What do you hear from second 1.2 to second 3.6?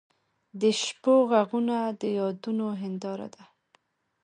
ږغونه د یادونو هنداره ده.